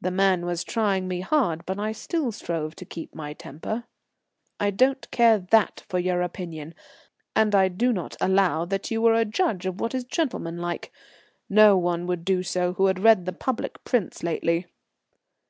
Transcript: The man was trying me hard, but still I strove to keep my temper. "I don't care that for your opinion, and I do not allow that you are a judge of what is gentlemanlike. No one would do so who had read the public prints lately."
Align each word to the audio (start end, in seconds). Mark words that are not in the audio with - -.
The 0.00 0.10
man 0.10 0.46
was 0.46 0.64
trying 0.64 1.06
me 1.06 1.20
hard, 1.20 1.66
but 1.66 1.74
still 1.94 2.28
I 2.28 2.30
strove 2.30 2.74
to 2.74 2.86
keep 2.86 3.14
my 3.14 3.34
temper. 3.34 3.84
"I 4.58 4.70
don't 4.70 5.10
care 5.10 5.40
that 5.40 5.84
for 5.90 5.98
your 5.98 6.22
opinion, 6.22 6.74
and 7.36 7.54
I 7.54 7.68
do 7.68 7.92
not 7.92 8.16
allow 8.18 8.64
that 8.64 8.90
you 8.90 9.04
are 9.04 9.14
a 9.14 9.26
judge 9.26 9.66
of 9.66 9.78
what 9.78 9.94
is 9.94 10.04
gentlemanlike. 10.04 10.90
No 11.50 11.76
one 11.76 12.06
would 12.06 12.24
do 12.24 12.42
so 12.42 12.72
who 12.72 12.86
had 12.86 13.00
read 13.00 13.26
the 13.26 13.32
public 13.34 13.84
prints 13.84 14.22
lately." 14.22 14.68